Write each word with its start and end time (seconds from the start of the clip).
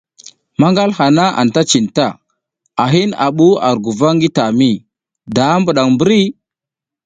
Manal 0.61 0.89
haha 0.97 1.25
anta 1.41 1.61
cinta, 1.71 2.07
a 2.83 2.85
hin 2.93 3.11
a 3.25 3.27
bu 3.37 3.47
ar 3.67 3.77
guva 3.83 4.09
ngi 4.15 4.29
tami, 4.37 4.71
da 5.35 5.45
bidang 5.65 5.91
mbirke? 5.95 6.21